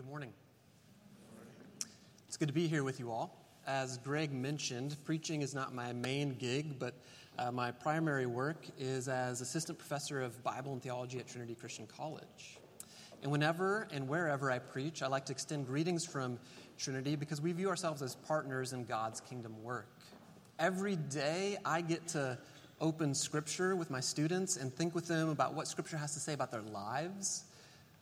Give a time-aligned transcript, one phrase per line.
[0.00, 0.32] Good morning.
[2.26, 3.36] It's good to be here with you all.
[3.66, 6.94] As Greg mentioned, preaching is not my main gig, but
[7.38, 11.86] uh, my primary work is as assistant professor of Bible and theology at Trinity Christian
[11.86, 12.58] College.
[13.22, 16.38] And whenever and wherever I preach, I like to extend greetings from
[16.78, 19.98] Trinity because we view ourselves as partners in God's kingdom work.
[20.58, 22.38] Every day I get to
[22.80, 26.32] open Scripture with my students and think with them about what Scripture has to say
[26.32, 27.44] about their lives,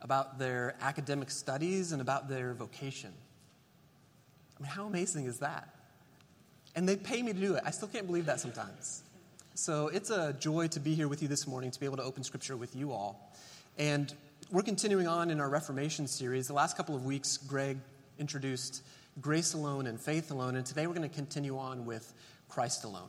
[0.01, 3.13] about their academic studies, and about their vocation.
[4.59, 5.69] I mean, how amazing is that?
[6.75, 7.63] And they pay me to do it.
[7.65, 9.03] I still can't believe that sometimes.
[9.55, 12.05] So it's a joy to be here with you this morning, to be able to
[12.05, 13.33] open Scripture with you all.
[13.77, 14.13] And
[14.53, 16.47] we're continuing on in our Reformation series.
[16.47, 17.79] The last couple of weeks, Greg
[18.19, 18.83] introduced
[19.21, 22.15] grace alone and faith alone, and today we're going to continue on with
[22.49, 23.09] Christ alone.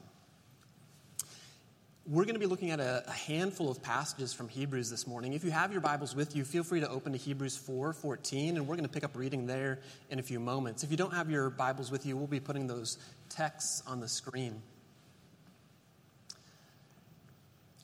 [2.12, 5.34] We're going to be looking at a, a, handful of passages from Hebrews this morning.
[5.34, 8.58] If you have your Bibles with you, feel free to open to Hebrews 4 14,
[8.58, 9.78] and we're going to pick up reading there
[10.10, 10.84] in a few moments.
[10.84, 12.98] If you don't have your Bibles with you, we'll be putting those
[13.30, 14.60] texts on the screen.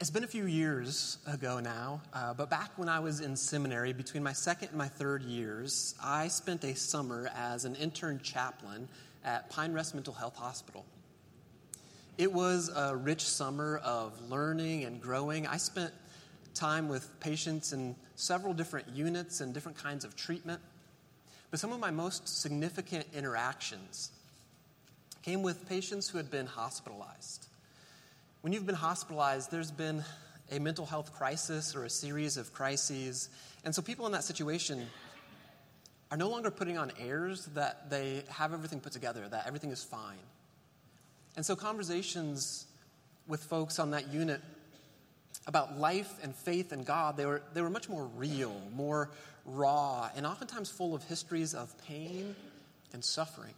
[0.01, 3.93] It's been a few years ago now, uh, but back when I was in seminary,
[3.93, 8.89] between my second and my third years, I spent a summer as an intern chaplain
[9.23, 10.83] at Pine Rest Mental Health Hospital.
[12.17, 15.45] It was a rich summer of learning and growing.
[15.45, 15.91] I spent
[16.53, 20.61] time with patients in several different units and different kinds of treatment.
[21.51, 24.11] But some of my most significant interactions
[25.23, 27.47] came with patients who had been hospitalized.
[28.39, 30.01] When you've been hospitalized, there's been
[30.51, 33.27] a mental health crisis or a series of crises.
[33.65, 34.87] And so people in that situation
[36.11, 39.83] are no longer putting on airs that they have everything put together, that everything is
[39.83, 40.19] fine.
[41.35, 42.65] And so, conversations
[43.27, 44.41] with folks on that unit
[45.47, 49.09] about life and faith and God, they were, they were much more real, more
[49.45, 52.35] raw, and oftentimes full of histories of pain
[52.93, 53.53] and suffering.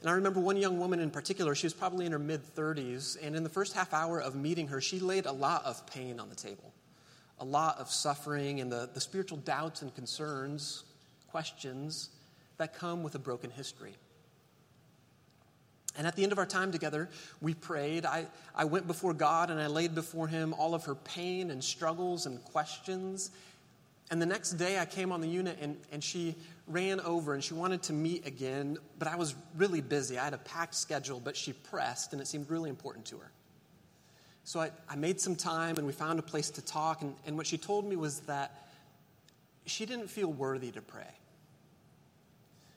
[0.00, 3.16] And I remember one young woman in particular, she was probably in her mid 30s,
[3.22, 6.20] and in the first half hour of meeting her, she laid a lot of pain
[6.20, 6.72] on the table,
[7.40, 10.84] a lot of suffering, and the, the spiritual doubts and concerns,
[11.28, 12.10] questions
[12.58, 13.94] that come with a broken history.
[15.96, 17.08] And at the end of our time together,
[17.40, 18.04] we prayed.
[18.04, 21.62] I, I went before God and I laid before Him all of her pain and
[21.62, 23.30] struggles and questions.
[24.10, 26.36] And the next day, I came on the unit and, and she
[26.68, 30.18] ran over and she wanted to meet again, but I was really busy.
[30.18, 33.30] I had a packed schedule, but she pressed and it seemed really important to her.
[34.44, 37.02] So I, I made some time and we found a place to talk.
[37.02, 38.68] And, and what she told me was that
[39.64, 41.10] she didn't feel worthy to pray.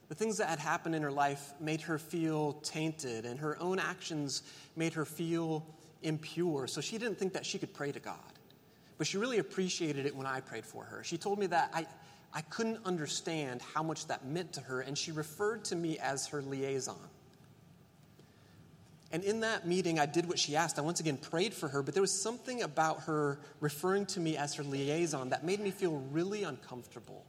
[0.09, 3.77] The things that had happened in her life made her feel tainted, and her own
[3.77, 4.41] actions
[4.75, 5.63] made her feel
[6.01, 6.67] impure.
[6.67, 8.15] So she didn't think that she could pray to God.
[8.97, 11.03] But she really appreciated it when I prayed for her.
[11.03, 11.85] She told me that I,
[12.33, 16.25] I couldn't understand how much that meant to her, and she referred to me as
[16.27, 16.97] her liaison.
[19.11, 20.79] And in that meeting, I did what she asked.
[20.79, 24.37] I once again prayed for her, but there was something about her referring to me
[24.37, 27.25] as her liaison that made me feel really uncomfortable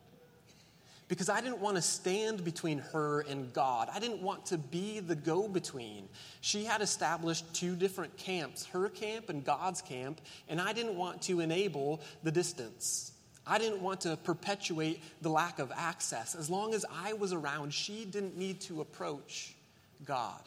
[1.10, 3.88] because I didn't want to stand between her and God.
[3.93, 6.09] I didn't want to be the go between.
[6.41, 11.20] She had established two different camps, her camp and God's camp, and I didn't want
[11.22, 13.10] to enable the distance.
[13.44, 16.37] I didn't want to perpetuate the lack of access.
[16.37, 19.56] As long as I was around, she didn't need to approach
[20.04, 20.41] God.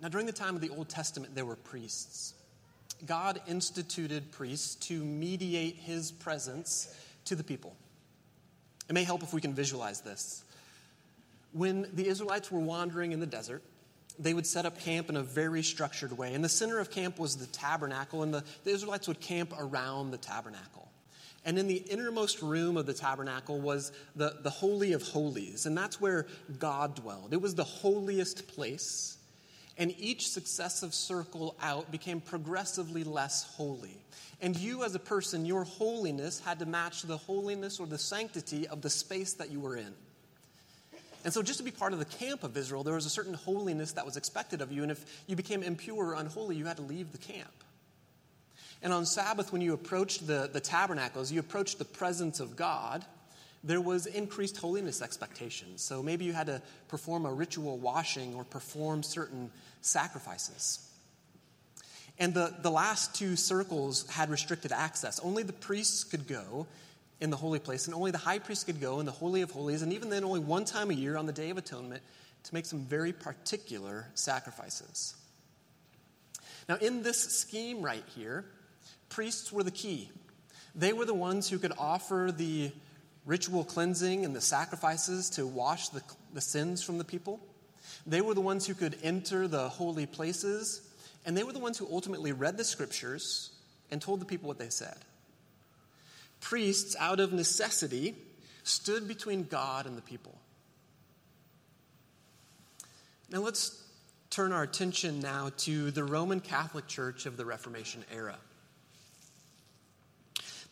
[0.00, 2.34] Now, during the time of the Old Testament, there were priests.
[3.04, 6.94] God instituted priests to mediate his presence
[7.26, 7.76] to the people.
[8.88, 10.44] It may help if we can visualize this.
[11.52, 13.62] When the Israelites were wandering in the desert,
[14.18, 16.32] they would set up camp in a very structured way.
[16.32, 20.10] In the center of camp was the tabernacle, and the, the Israelites would camp around
[20.10, 20.88] the tabernacle.
[21.44, 25.76] And in the innermost room of the tabernacle was the, the Holy of Holies, and
[25.76, 26.26] that's where
[26.58, 27.32] God dwelled.
[27.32, 29.15] It was the holiest place
[29.78, 33.98] and each successive circle out became progressively less holy.
[34.40, 38.66] And you, as a person, your holiness had to match the holiness or the sanctity
[38.68, 39.92] of the space that you were in.
[41.24, 43.34] And so, just to be part of the camp of Israel, there was a certain
[43.34, 44.82] holiness that was expected of you.
[44.82, 47.50] And if you became impure or unholy, you had to leave the camp.
[48.82, 53.04] And on Sabbath, when you approached the, the tabernacles, you approached the presence of God,
[53.66, 55.82] there was increased holiness expectations.
[55.82, 60.88] So maybe you had to perform a ritual washing or perform certain sacrifices.
[62.18, 65.20] And the, the last two circles had restricted access.
[65.20, 66.66] Only the priests could go
[67.20, 69.50] in the holy place, and only the high priest could go in the Holy of
[69.50, 72.02] Holies, and even then, only one time a year on the Day of Atonement
[72.44, 75.14] to make some very particular sacrifices.
[76.68, 78.44] Now, in this scheme right here,
[79.08, 80.10] priests were the key.
[80.74, 82.70] They were the ones who could offer the
[83.26, 86.02] ritual cleansing and the sacrifices to wash the,
[86.32, 87.40] the sins from the people.
[88.06, 90.80] They were the ones who could enter the holy places,
[91.26, 93.50] and they were the ones who ultimately read the scriptures
[93.90, 94.96] and told the people what they said.
[96.40, 98.14] Priests, out of necessity,
[98.62, 100.38] stood between God and the people.
[103.30, 103.82] Now let's
[104.30, 108.36] turn our attention now to the Roman Catholic Church of the Reformation era.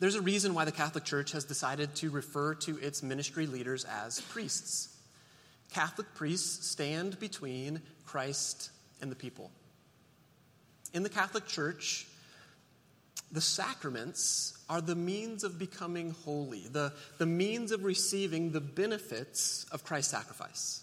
[0.01, 3.85] There's a reason why the Catholic Church has decided to refer to its ministry leaders
[3.85, 4.89] as priests.
[5.73, 8.71] Catholic priests stand between Christ
[9.01, 9.51] and the people.
[10.93, 12.07] In the Catholic Church,
[13.33, 19.67] the sacraments are the means of becoming holy, the, the means of receiving the benefits
[19.73, 20.83] of Christ's sacrifice.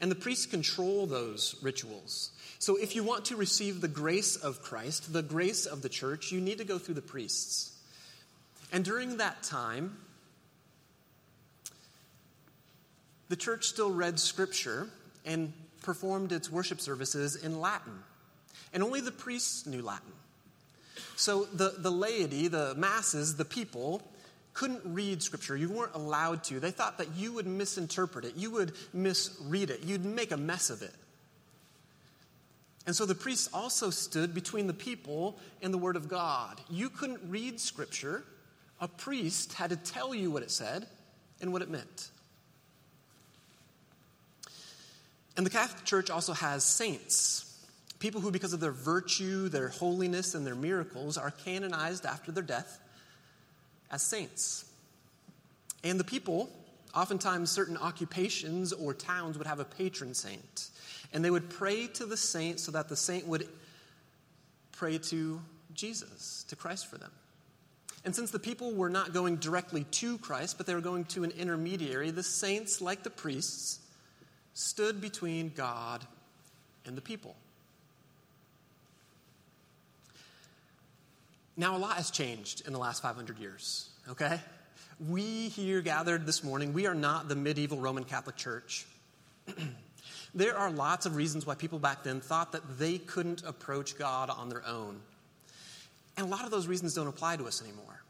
[0.00, 2.30] And the priests control those rituals.
[2.58, 6.32] So if you want to receive the grace of Christ, the grace of the church,
[6.32, 7.76] you need to go through the priests.
[8.72, 9.96] And during that time,
[13.28, 14.88] the church still read scripture
[15.24, 15.52] and
[15.82, 17.98] performed its worship services in Latin.
[18.72, 20.12] And only the priests knew Latin.
[21.16, 24.02] So the, the laity, the masses, the people,
[24.54, 25.56] couldn't read scripture.
[25.56, 26.60] You weren't allowed to.
[26.60, 30.70] They thought that you would misinterpret it, you would misread it, you'd make a mess
[30.70, 30.94] of it.
[32.86, 36.60] And so the priests also stood between the people and the Word of God.
[36.68, 38.24] You couldn't read scripture,
[38.80, 40.86] a priest had to tell you what it said
[41.40, 42.10] and what it meant.
[45.36, 47.66] And the Catholic Church also has saints,
[47.98, 52.42] people who, because of their virtue, their holiness, and their miracles, are canonized after their
[52.42, 52.78] death
[53.90, 54.64] as saints.
[55.82, 56.50] And the people,
[56.94, 60.68] oftentimes certain occupations or towns, would have a patron saint.
[61.12, 63.48] And they would pray to the saint so that the saint would
[64.72, 65.40] pray to
[65.74, 67.10] Jesus, to Christ for them.
[68.04, 71.24] And since the people were not going directly to Christ, but they were going to
[71.24, 73.80] an intermediary, the saints, like the priests,
[74.54, 76.06] stood between God
[76.86, 77.36] and the people.
[81.56, 84.40] Now, a lot has changed in the last 500 years, okay?
[85.08, 88.86] We here gathered this morning, we are not the medieval Roman Catholic Church.
[90.34, 94.30] there are lots of reasons why people back then thought that they couldn't approach God
[94.30, 95.00] on their own.
[96.16, 98.02] And a lot of those reasons don't apply to us anymore.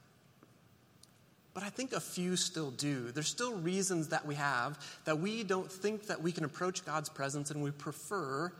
[1.52, 3.11] But I think a few still do.
[3.11, 7.08] There's still reasons that we have that we don't think that we can approach God's
[7.08, 8.52] presence and we prefer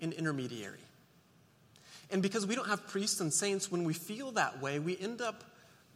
[0.00, 0.80] an intermediary.
[2.10, 5.20] And because we don't have priests and saints, when we feel that way, we end
[5.20, 5.44] up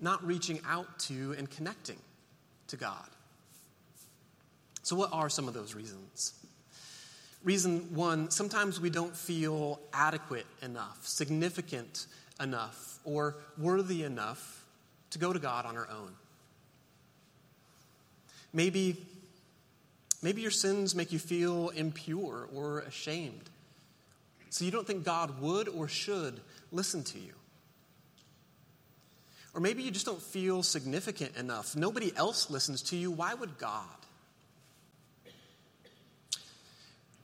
[0.00, 1.98] not reaching out to and connecting
[2.68, 3.08] to God.
[4.82, 6.34] So, what are some of those reasons?
[7.44, 12.06] Reason one sometimes we don't feel adequate enough, significant
[12.40, 14.64] enough, or worthy enough
[15.10, 16.12] to go to God on our own.
[18.52, 18.96] Maybe,
[20.22, 23.50] maybe your sins make you feel impure or ashamed.
[24.50, 26.40] So you don't think God would or should
[26.72, 27.32] listen to you.
[29.54, 31.74] Or maybe you just don't feel significant enough.
[31.74, 33.10] Nobody else listens to you.
[33.10, 33.84] Why would God?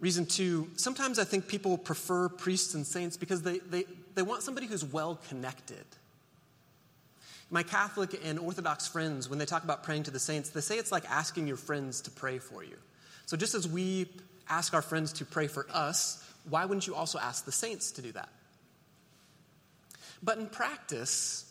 [0.00, 3.84] Reason two, sometimes I think people prefer priests and saints because they, they,
[4.14, 5.84] they want somebody who's well connected.
[7.50, 10.78] My Catholic and Orthodox friends, when they talk about praying to the saints, they say
[10.78, 12.76] it's like asking your friends to pray for you.
[13.26, 14.08] So just as we
[14.48, 18.02] ask our friends to pray for us, why wouldn't you also ask the saints to
[18.02, 18.28] do that?
[20.22, 21.50] But in practice,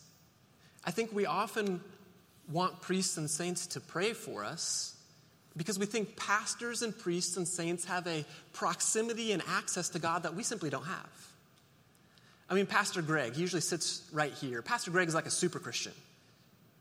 [0.83, 1.81] I think we often
[2.51, 4.95] want priests and saints to pray for us
[5.55, 10.23] because we think pastors and priests and saints have a proximity and access to God
[10.23, 11.32] that we simply don't have.
[12.49, 14.61] I mean, Pastor Greg, he usually sits right here.
[14.61, 15.93] Pastor Greg is like a super Christian,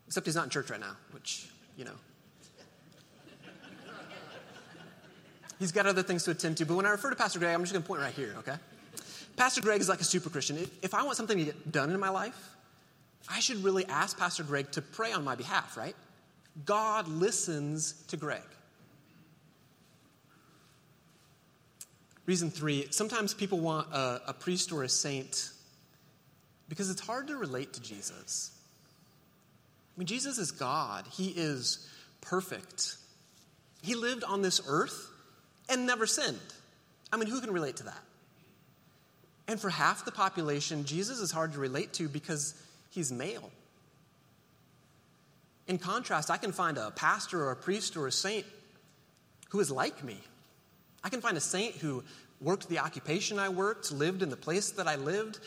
[0.06, 1.94] except he's not in church right now, which, you know.
[5.58, 7.60] He's got other things to attend to, but when I refer to Pastor Greg, I'm
[7.60, 8.56] just going to point right here, okay?
[9.36, 10.68] Pastor Greg is like a super Christian.
[10.82, 12.50] If I want something to get done in my life,
[13.28, 15.94] I should really ask Pastor Greg to pray on my behalf, right?
[16.64, 18.42] God listens to Greg.
[22.26, 25.50] Reason three sometimes people want a, a priest or a saint
[26.68, 28.50] because it's hard to relate to Jesus.
[29.96, 31.88] I mean, Jesus is God, He is
[32.20, 32.96] perfect.
[33.82, 35.10] He lived on this earth
[35.68, 36.38] and never sinned.
[37.12, 38.02] I mean, who can relate to that?
[39.48, 42.54] And for half the population, Jesus is hard to relate to because
[42.90, 43.50] he's male.
[45.66, 48.46] In contrast, I can find a pastor or a priest or a saint
[49.50, 50.18] who is like me.
[51.04, 52.04] I can find a saint who
[52.40, 55.38] worked the occupation I worked, lived in the place that I lived,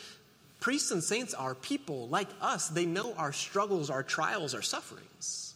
[0.60, 2.68] Priests and saints are people like us.
[2.68, 5.54] They know our struggles, our trials, our sufferings.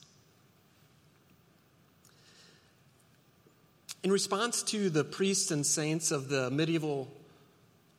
[4.02, 7.08] In response to the priests and saints of the medieval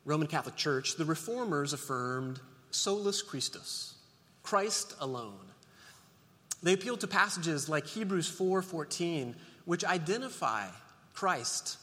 [0.06, 2.40] Roman Catholic Church, the reformers affirmed
[2.72, 3.96] solus Christus,
[4.42, 5.38] Christ alone.
[6.64, 10.68] They appealed to passages like Hebrews 4:14, which identify
[11.14, 11.78] Christ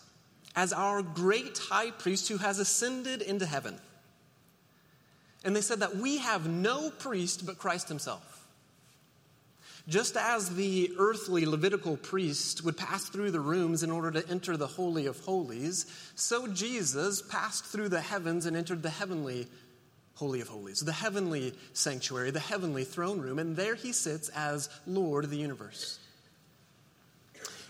[0.58, 3.78] as our great high priest who has ascended into heaven.
[5.44, 8.44] And they said that we have no priest but Christ himself.
[9.86, 14.56] Just as the earthly Levitical priest would pass through the rooms in order to enter
[14.56, 15.86] the Holy of Holies,
[16.16, 19.46] so Jesus passed through the heavens and entered the heavenly
[20.14, 24.68] Holy of Holies, the heavenly sanctuary, the heavenly throne room, and there he sits as
[24.88, 26.00] Lord of the universe.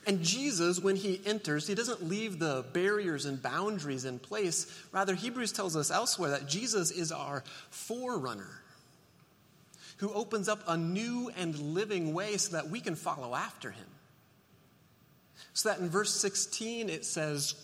[0.08, 4.66] And Jesus, when he enters, he doesn't leave the barriers and boundaries in place.
[4.90, 8.62] Rather, Hebrews tells us elsewhere that Jesus is our forerunner
[9.98, 13.84] who opens up a new and living way so that we can follow after him.
[15.52, 17.54] So that in verse 16 it says,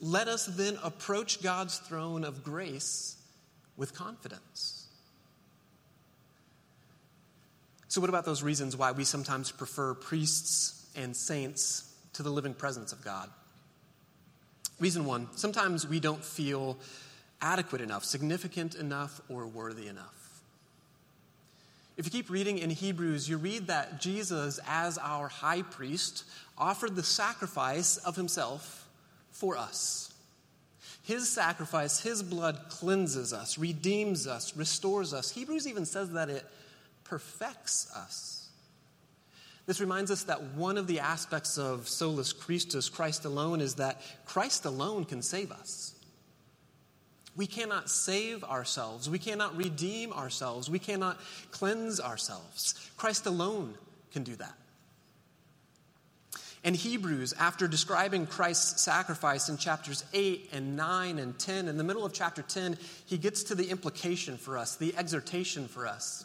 [0.00, 3.18] Let us then approach God's throne of grace
[3.76, 4.86] with confidence.
[7.88, 12.54] So, what about those reasons why we sometimes prefer priests and saints to the living
[12.54, 13.30] presence of God.
[14.80, 16.76] Reason one sometimes we don't feel
[17.40, 20.14] adequate enough, significant enough, or worthy enough.
[21.96, 26.24] If you keep reading in Hebrews, you read that Jesus, as our high priest,
[26.56, 28.86] offered the sacrifice of himself
[29.32, 30.12] for us.
[31.02, 35.30] His sacrifice, his blood cleanses us, redeems us, restores us.
[35.30, 36.44] Hebrews even says that it
[37.02, 38.47] perfects us.
[39.68, 44.00] This reminds us that one of the aspects of solus Christus, Christ alone, is that
[44.24, 45.94] Christ alone can save us.
[47.36, 49.10] We cannot save ourselves.
[49.10, 50.70] We cannot redeem ourselves.
[50.70, 51.20] We cannot
[51.50, 52.90] cleanse ourselves.
[52.96, 53.74] Christ alone
[54.10, 54.54] can do that.
[56.64, 61.84] And Hebrews, after describing Christ's sacrifice in chapters 8 and 9 and 10, in the
[61.84, 66.24] middle of chapter 10, he gets to the implication for us, the exhortation for us.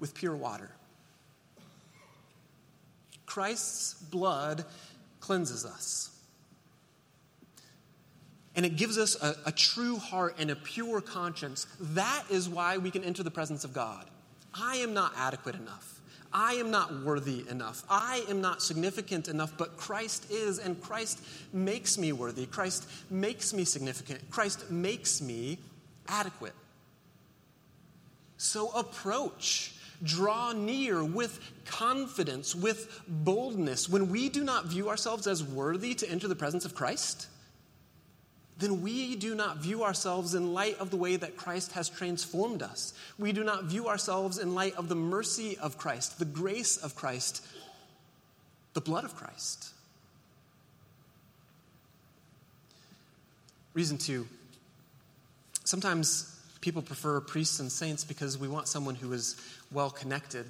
[0.00, 0.70] with pure water.
[3.26, 4.64] Christ's blood
[5.20, 6.10] cleanses us.
[8.56, 11.66] And it gives us a, a, true heart and a pure conscience.
[11.78, 14.06] That is why we can enter the presence of God.
[14.52, 16.00] I am not adequate enough.
[16.32, 17.84] I am not worthy enough.
[17.88, 22.46] I am not significant enough, but Christ is, and Christ makes me worthy.
[22.46, 24.28] Christ makes me significant.
[24.30, 25.58] Christ makes me
[26.08, 26.54] adequate.
[28.36, 35.42] So approach draw near with confidence, with boldness, when we do not view ourselves as
[35.42, 37.28] worthy to enter the presence of Christ,
[38.58, 42.62] then we do not view ourselves in light of the way that Christ has transformed
[42.62, 42.92] us.
[43.18, 46.94] We do not view ourselves in light of the mercy of Christ, the grace of
[46.94, 47.44] Christ,
[48.74, 49.70] the blood of Christ.
[53.72, 54.26] Reason two
[55.64, 59.36] sometimes people prefer priests and saints because we want someone who is
[59.72, 60.46] well connected.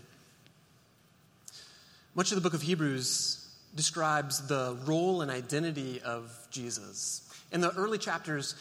[2.14, 7.28] Much of the book of Hebrews describes the role and identity of Jesus.
[7.52, 8.54] In the early chapters,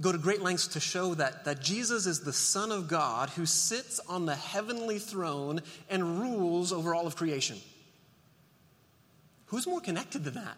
[0.00, 3.46] go to great lengths to show that, that Jesus is the Son of God who
[3.46, 7.58] sits on the heavenly throne and rules over all of creation.
[9.46, 10.56] Who's more connected than that?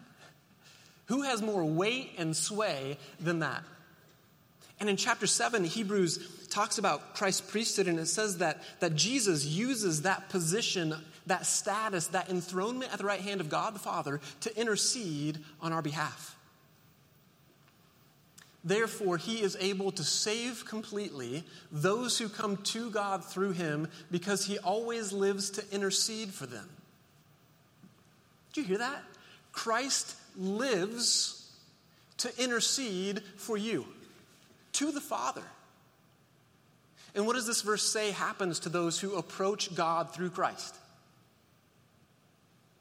[1.07, 3.63] Who has more weight and sway than that?
[4.81, 9.45] And in chapter 7, Hebrews talks about Christ's priesthood, and it says that, that Jesus
[9.45, 10.95] uses that position,
[11.27, 15.75] that status, that enthronement at the right hand of God the Father to intercede on
[15.75, 16.35] our behalf.
[18.65, 24.45] Therefore, he is able to save completely those who come to God through him because
[24.45, 26.69] he always lives to intercede for them.
[28.53, 29.03] Do you hear that?
[29.53, 31.51] Christ lives
[32.19, 33.87] to intercede for you
[34.81, 35.43] to the Father.
[37.15, 40.75] And what does this verse say happens to those who approach God through Christ?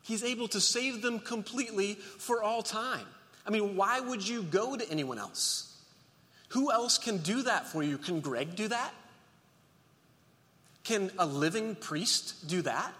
[0.04, 3.06] He's able to save them completely for all time.
[3.46, 5.78] I mean, why would you go to anyone else?
[6.50, 7.98] Who else can do that for you?
[7.98, 8.94] Can Greg do that?
[10.86, 12.94] Can a living priest do that?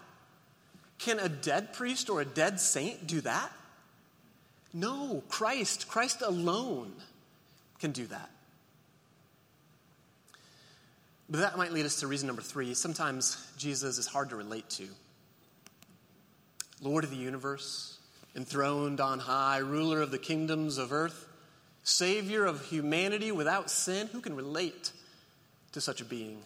[0.98, 3.50] Can a dead priest or a dead saint do that?
[4.74, 6.92] No, Christ, Christ alone
[7.78, 8.30] can do that.
[11.30, 12.74] But that might lead us to reason number three.
[12.74, 14.88] Sometimes Jesus is hard to relate to.
[16.82, 17.98] Lord of the universe,
[18.34, 21.28] enthroned on high, ruler of the kingdoms of earth,
[21.84, 24.92] Savior of humanity without sin, who can relate
[25.72, 26.38] to such a being?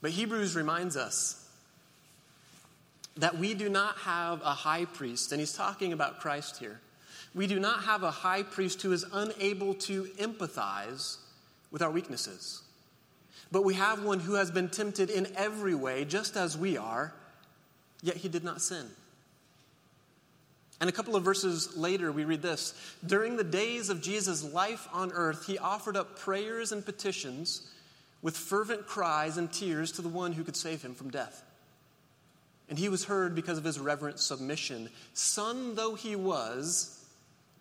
[0.00, 1.44] But Hebrews reminds us
[3.16, 6.80] that we do not have a high priest, and he's talking about Christ here.
[7.34, 11.16] We do not have a high priest who is unable to empathize
[11.70, 12.62] with our weaknesses.
[13.50, 17.14] But we have one who has been tempted in every way, just as we are,
[18.02, 18.86] yet he did not sin.
[20.80, 24.88] And a couple of verses later, we read this During the days of Jesus' life
[24.92, 27.68] on earth, he offered up prayers and petitions
[28.22, 31.42] with fervent cries and tears to the one who could save him from death.
[32.68, 34.90] And he was heard because of his reverent submission.
[35.14, 37.04] Son though he was,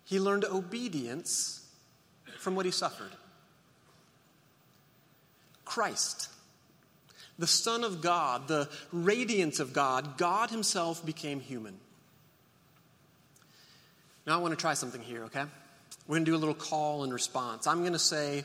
[0.04, 1.66] he learned obedience
[2.40, 3.12] from what he suffered.
[5.78, 6.30] Christ,
[7.38, 11.78] the Son of God, the radiance of God, God Himself became human.
[14.26, 15.44] Now I want to try something here, okay?
[16.08, 17.68] We're going to do a little call and response.
[17.68, 18.44] I'm going to say,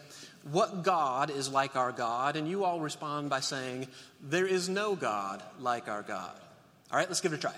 [0.50, 2.36] What God is like our God?
[2.36, 3.88] And you all respond by saying,
[4.20, 6.36] There is no God like our God.
[6.90, 7.54] All right, let's give it a try.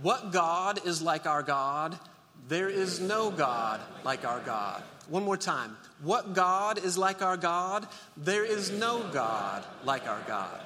[0.00, 1.98] What God is like our God?
[2.46, 4.82] There is no God like our God.
[5.08, 5.76] One more time.
[6.02, 7.86] What God is like our God?
[8.16, 10.60] There is no God like our God.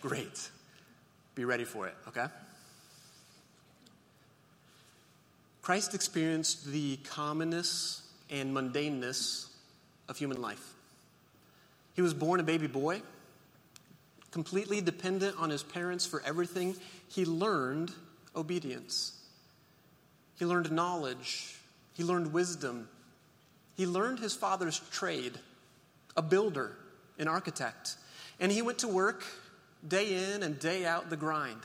[0.00, 0.50] Great.
[1.34, 2.26] Be ready for it, okay?
[5.62, 9.48] Christ experienced the commonness and mundaneness
[10.08, 10.74] of human life.
[11.94, 13.02] He was born a baby boy,
[14.30, 16.76] completely dependent on his parents for everything.
[17.08, 17.92] He learned
[18.34, 19.12] obedience.
[20.38, 21.56] He learned knowledge.
[21.94, 22.88] He learned wisdom.
[23.76, 25.38] He learned his father's trade,
[26.16, 26.76] a builder,
[27.18, 27.96] an architect.
[28.40, 29.24] And he went to work
[29.86, 31.60] day in and day out the grind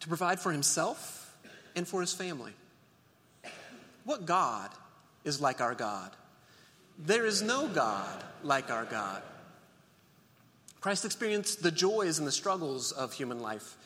[0.00, 1.34] to provide for himself
[1.76, 2.52] and for his family.
[4.04, 4.70] What God
[5.24, 6.10] is like our God?
[6.98, 9.22] There is no God like our God.
[10.80, 13.76] Christ experienced the joys and the struggles of human life.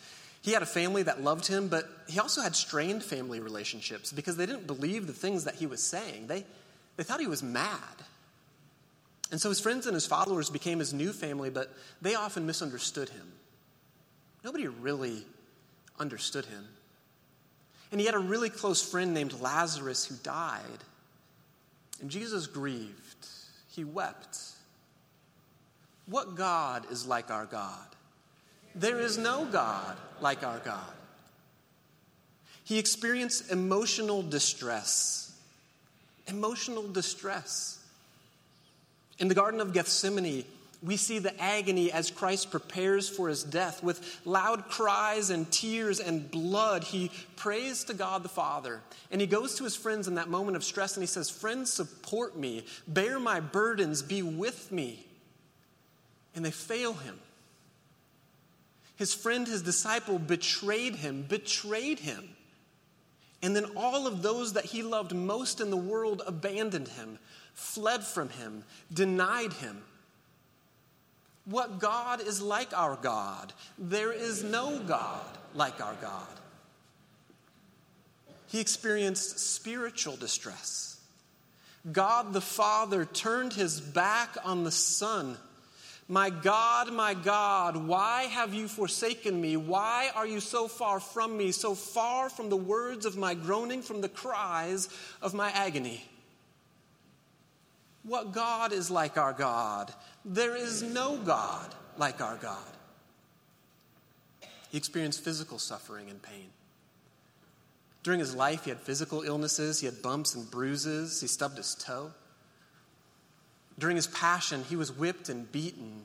[0.46, 4.36] He had a family that loved him, but he also had strained family relationships because
[4.36, 6.28] they didn't believe the things that he was saying.
[6.28, 6.44] They,
[6.96, 7.80] they thought he was mad.
[9.32, 13.08] And so his friends and his followers became his new family, but they often misunderstood
[13.08, 13.26] him.
[14.44, 15.24] Nobody really
[15.98, 16.64] understood him.
[17.90, 20.62] And he had a really close friend named Lazarus who died.
[22.00, 23.26] And Jesus grieved,
[23.74, 24.38] he wept.
[26.06, 27.95] What God is like our God?
[28.76, 30.92] There is no God like our God.
[32.62, 35.34] He experienced emotional distress.
[36.26, 37.78] Emotional distress.
[39.18, 40.44] In the Garden of Gethsemane,
[40.82, 43.82] we see the agony as Christ prepares for his death.
[43.82, 48.82] With loud cries and tears and blood, he prays to God the Father.
[49.10, 51.72] And he goes to his friends in that moment of stress and he says, Friends,
[51.72, 55.06] support me, bear my burdens, be with me.
[56.34, 57.18] And they fail him.
[58.96, 62.30] His friend, his disciple, betrayed him, betrayed him.
[63.42, 67.18] And then all of those that he loved most in the world abandoned him,
[67.52, 69.82] fled from him, denied him.
[71.44, 73.52] What God is like our God?
[73.78, 76.26] There is no God like our God.
[78.48, 80.98] He experienced spiritual distress.
[81.92, 85.36] God the Father turned his back on the Son.
[86.08, 89.56] My God, my God, why have you forsaken me?
[89.56, 93.82] Why are you so far from me, so far from the words of my groaning,
[93.82, 94.88] from the cries
[95.20, 96.04] of my agony?
[98.04, 99.92] What God is like our God?
[100.24, 102.76] There is no God like our God.
[104.70, 106.50] He experienced physical suffering and pain.
[108.04, 111.74] During his life, he had physical illnesses, he had bumps and bruises, he stubbed his
[111.74, 112.12] toe.
[113.78, 116.04] During his passion, he was whipped and beaten.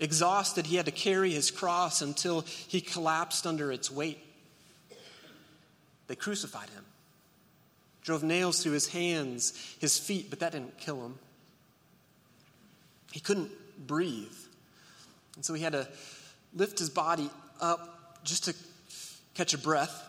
[0.00, 4.24] Exhausted, he had to carry his cross until he collapsed under its weight.
[6.06, 6.84] They crucified him,
[8.02, 11.18] drove nails through his hands, his feet, but that didn't kill him.
[13.12, 13.50] He couldn't
[13.86, 14.32] breathe.
[15.34, 15.88] And so he had to
[16.54, 17.28] lift his body
[17.60, 18.54] up just to
[19.34, 20.04] catch a breath.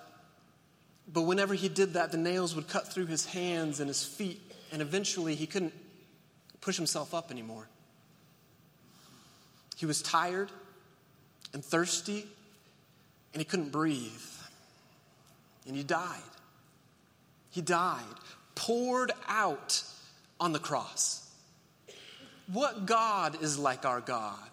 [1.11, 4.39] But whenever he did that, the nails would cut through his hands and his feet,
[4.71, 5.73] and eventually he couldn't
[6.61, 7.67] push himself up anymore.
[9.77, 10.51] He was tired
[11.53, 12.25] and thirsty,
[13.33, 14.11] and he couldn't breathe.
[15.67, 16.17] And he died.
[17.51, 18.03] He died,
[18.55, 19.83] poured out
[20.39, 21.29] on the cross.
[22.51, 24.49] What God is like our God?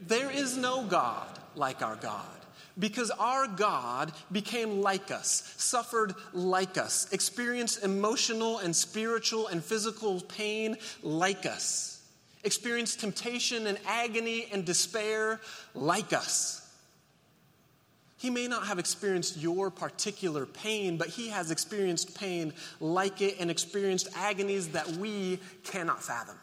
[0.00, 2.39] There is no God like our God.
[2.78, 10.20] Because our God became like us, suffered like us, experienced emotional and spiritual and physical
[10.20, 12.02] pain like us,
[12.44, 15.40] experienced temptation and agony and despair
[15.74, 16.56] like us.
[18.16, 23.36] He may not have experienced your particular pain, but he has experienced pain like it
[23.40, 26.36] and experienced agonies that we cannot fathom.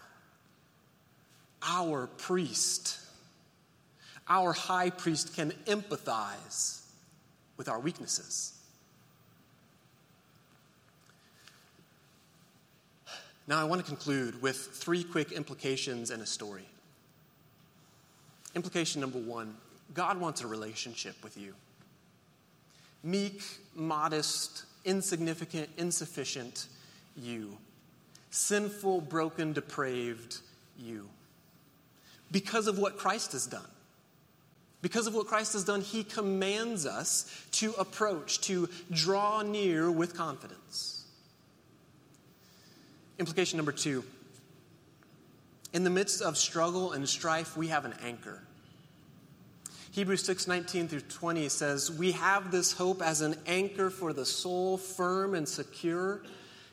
[1.62, 2.98] Our priest
[4.30, 6.82] our high priest can empathize
[7.56, 8.54] with our weaknesses.
[13.48, 16.66] Now, I want to conclude with three quick implications and a story.
[18.56, 19.56] Implication number one
[19.94, 21.54] God wants a relationship with you.
[23.04, 23.42] Meek,
[23.74, 26.68] modest, insignificant, insufficient
[27.16, 27.58] you.
[28.32, 30.40] Sinful, broken, depraved
[30.78, 31.08] you.
[32.32, 33.70] Because of what Christ has done.
[34.82, 40.16] Because of what Christ has done, he commands us to approach, to draw near with
[40.16, 41.06] confidence.
[43.18, 44.04] Implication number two
[45.74, 48.42] in the midst of struggle and strife, we have an anchor.
[49.92, 54.26] Hebrews 6 19 through 20 says, We have this hope as an anchor for the
[54.26, 56.22] soul, firm and secure.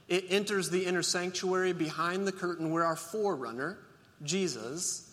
[0.09, 3.79] It enters the inner sanctuary behind the curtain where our forerunner,
[4.23, 5.11] Jesus,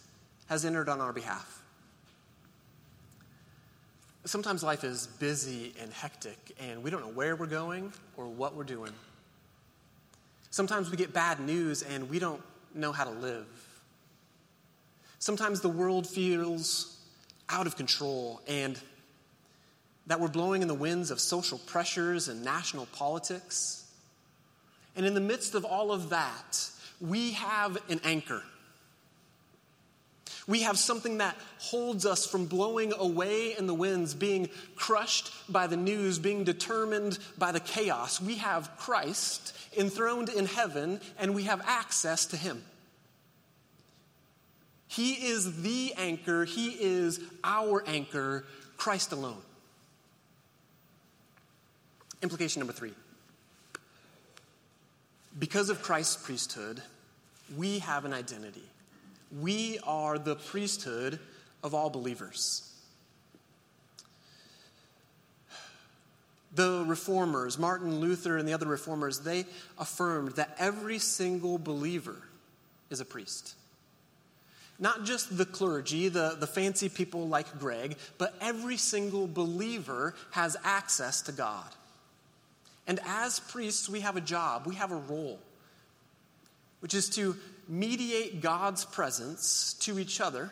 [0.49, 1.60] has entered on our behalf.
[4.25, 8.55] Sometimes life is busy and hectic, and we don't know where we're going or what
[8.55, 8.91] we're doing.
[10.51, 12.41] Sometimes we get bad news and we don't
[12.75, 13.47] know how to live.
[15.17, 16.99] Sometimes the world feels
[17.49, 18.79] out of control and
[20.07, 23.85] that we're blowing in the winds of social pressures and national politics.
[24.95, 28.43] And in the midst of all of that, we have an anchor.
[30.47, 35.67] We have something that holds us from blowing away in the winds, being crushed by
[35.67, 38.19] the news, being determined by the chaos.
[38.19, 42.63] We have Christ enthroned in heaven, and we have access to Him.
[44.87, 48.45] He is the anchor, He is our anchor,
[48.77, 49.41] Christ alone.
[52.21, 52.93] Implication number three.
[55.37, 56.81] Because of Christ's priesthood,
[57.55, 58.70] we have an identity.
[59.39, 61.19] We are the priesthood
[61.63, 62.67] of all believers.
[66.53, 69.45] The reformers, Martin Luther and the other reformers, they
[69.77, 72.17] affirmed that every single believer
[72.89, 73.55] is a priest.
[74.77, 80.57] Not just the clergy, the, the fancy people like Greg, but every single believer has
[80.63, 81.67] access to God.
[82.87, 85.39] And as priests, we have a job, we have a role,
[86.81, 87.37] which is to
[87.71, 90.51] mediate God's presence to each other,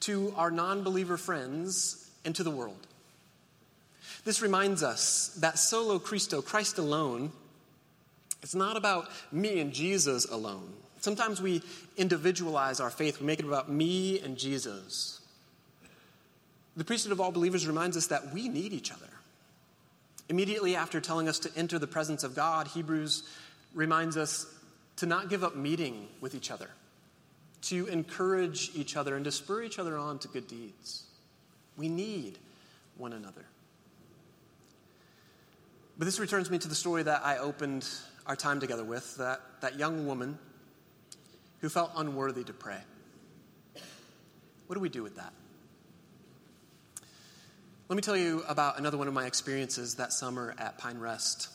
[0.00, 2.86] to our non believer friends, and to the world.
[4.24, 7.30] This reminds us that solo Christo, Christ alone,
[8.42, 10.72] it's not about me and Jesus alone.
[11.00, 11.62] Sometimes we
[11.96, 15.20] individualize our faith, we make it about me and Jesus.
[16.76, 19.06] The priesthood of all believers reminds us that we need each other.
[20.28, 23.22] Immediately after telling us to enter the presence of God, Hebrews
[23.74, 24.46] reminds us
[24.96, 26.70] to not give up meeting with each other,
[27.62, 31.04] to encourage each other, and to spur each other on to good deeds.
[31.76, 32.38] We need
[32.96, 33.44] one another.
[35.98, 37.88] But this returns me to the story that I opened
[38.26, 40.38] our time together with that, that young woman
[41.60, 42.78] who felt unworthy to pray.
[44.66, 45.32] What do we do with that?
[47.88, 51.48] Let me tell you about another one of my experiences that summer at Pine Rest.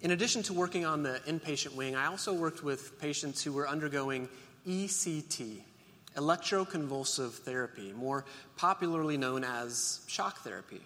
[0.00, 3.68] In addition to working on the inpatient wing, I also worked with patients who were
[3.68, 4.28] undergoing
[4.66, 5.60] ECT,
[6.14, 8.24] electroconvulsive therapy, more
[8.56, 10.80] popularly known as shock therapy.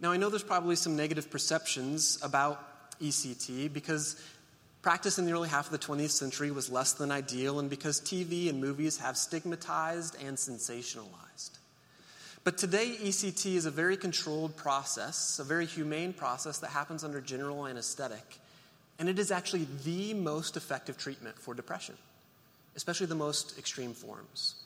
[0.00, 4.22] Now, I know there's probably some negative perceptions about ECT because
[4.82, 8.02] practice in the early half of the 20th century was less than ideal, and because
[8.02, 11.58] TV and movies have stigmatized and sensationalized.
[12.44, 17.22] But today, ECT is a very controlled process, a very humane process that happens under
[17.22, 18.38] general anesthetic.
[18.98, 21.96] And it is actually the most effective treatment for depression,
[22.76, 24.56] especially the most extreme forms.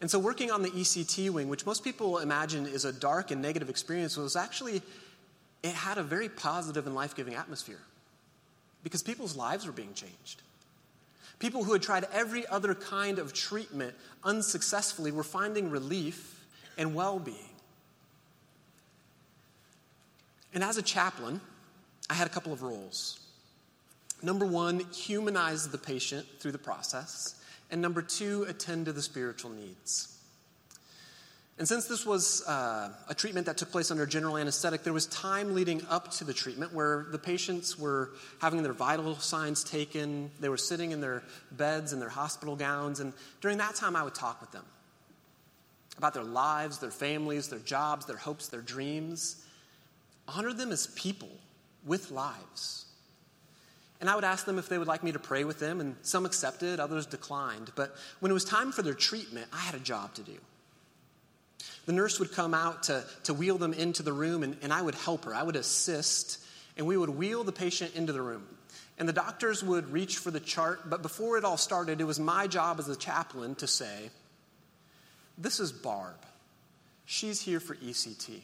[0.00, 3.40] And so, working on the ECT wing, which most people imagine is a dark and
[3.40, 4.82] negative experience, was actually,
[5.62, 7.80] it had a very positive and life giving atmosphere
[8.82, 10.42] because people's lives were being changed.
[11.38, 16.35] People who had tried every other kind of treatment unsuccessfully were finding relief
[16.76, 17.36] and well being.
[20.54, 21.40] And as a chaplain,
[22.08, 23.20] I had a couple of roles.
[24.22, 27.40] Number one, humanize the patient through the process.
[27.70, 30.12] And number two, attend to the spiritual needs.
[31.58, 35.06] And since this was uh, a treatment that took place under general anesthetic, there was
[35.06, 38.10] time leading up to the treatment where the patients were
[38.40, 40.30] having their vital signs taken.
[40.38, 43.00] They were sitting in their beds in their hospital gowns.
[43.00, 44.64] And during that time, I would talk with them
[45.98, 49.44] about their lives, their families, their jobs, their hopes, their dreams.
[50.28, 51.30] Honor them as people
[51.84, 52.86] with lives.
[54.00, 55.96] And I would ask them if they would like me to pray with them, and
[56.02, 57.72] some accepted, others declined.
[57.74, 60.36] But when it was time for their treatment, I had a job to do.
[61.86, 64.82] The nurse would come out to, to wheel them into the room, and, and I
[64.82, 65.34] would help her.
[65.34, 66.40] I would assist,
[66.76, 68.44] and we would wheel the patient into the room.
[68.98, 72.18] And the doctors would reach for the chart, but before it all started, it was
[72.18, 74.10] my job as a chaplain to say,
[75.38, 76.16] This is Barb.
[77.04, 78.40] She's here for ECT.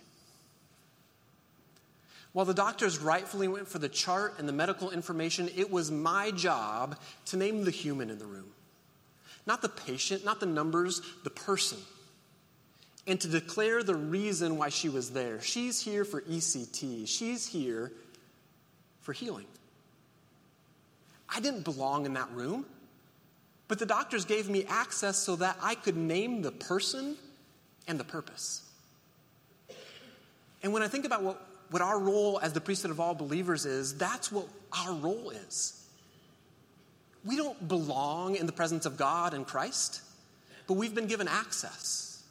[2.33, 6.31] While the doctors rightfully went for the chart and the medical information, it was my
[6.31, 8.50] job to name the human in the room.
[9.46, 11.78] Not the patient, not the numbers, the person.
[13.07, 15.40] And to declare the reason why she was there.
[15.40, 17.92] She's here for ECT, she's here
[19.00, 19.46] for healing.
[21.28, 22.66] I didn't belong in that room,
[23.68, 27.16] but the doctors gave me access so that I could name the person
[27.88, 28.62] and the purpose.
[30.62, 31.40] And when I think about what
[31.72, 35.87] what our role as the priesthood of all believers is, that's what our role is.
[37.25, 40.03] We don't belong in the presence of God and Christ,
[40.66, 42.22] but we've been given access.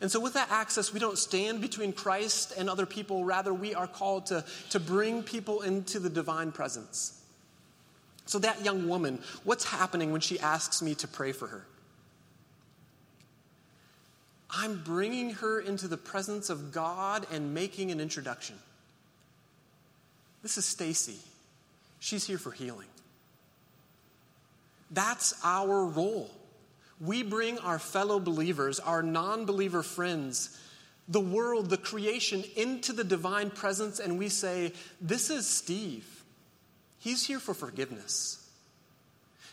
[0.00, 3.24] And so, with that access, we don't stand between Christ and other people.
[3.24, 7.20] Rather, we are called to, to bring people into the divine presence.
[8.26, 11.66] So, that young woman, what's happening when she asks me to pray for her?
[14.50, 18.56] I'm bringing her into the presence of God and making an introduction.
[20.42, 21.18] This is Stacy.
[21.98, 22.86] She's here for healing.
[24.90, 26.30] That's our role.
[27.00, 30.56] We bring our fellow believers, our non believer friends,
[31.08, 36.13] the world, the creation into the divine presence, and we say, This is Steve.
[37.04, 38.48] He's here for forgiveness.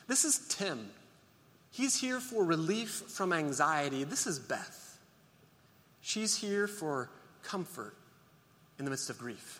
[0.07, 0.89] This is Tim.
[1.69, 4.05] He's here for relief from anxiety.
[4.05, 4.97] This is Beth.
[5.99, 7.09] She's here for
[7.43, 7.93] comfort
[8.79, 9.59] in the midst of grief.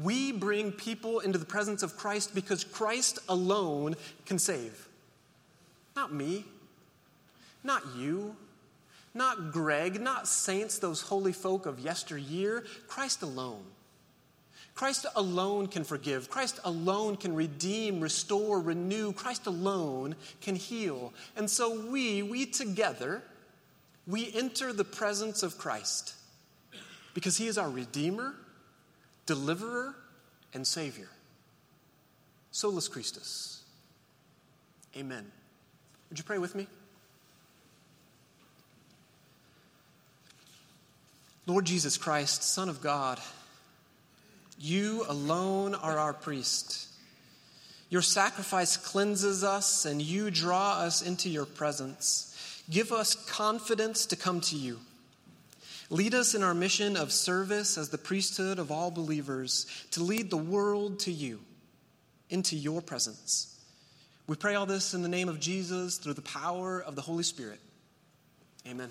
[0.00, 4.86] We bring people into the presence of Christ because Christ alone can save.
[5.96, 6.44] Not me,
[7.64, 8.36] not you,
[9.12, 12.64] not Greg, not saints, those holy folk of yesteryear.
[12.86, 13.64] Christ alone.
[14.78, 16.30] Christ alone can forgive.
[16.30, 19.12] Christ alone can redeem, restore, renew.
[19.12, 21.12] Christ alone can heal.
[21.36, 23.24] And so we, we together,
[24.06, 26.14] we enter the presence of Christ
[27.12, 28.36] because he is our Redeemer,
[29.26, 29.96] Deliverer,
[30.54, 31.08] and Savior.
[32.52, 33.64] Solus Christus.
[34.96, 35.26] Amen.
[36.08, 36.68] Would you pray with me?
[41.46, 43.18] Lord Jesus Christ, Son of God,
[44.58, 46.88] you alone are our priest.
[47.90, 52.62] Your sacrifice cleanses us, and you draw us into your presence.
[52.68, 54.78] Give us confidence to come to you.
[55.90, 60.30] Lead us in our mission of service as the priesthood of all believers to lead
[60.30, 61.40] the world to you,
[62.28, 63.58] into your presence.
[64.26, 67.22] We pray all this in the name of Jesus through the power of the Holy
[67.22, 67.60] Spirit.
[68.66, 68.90] Amen.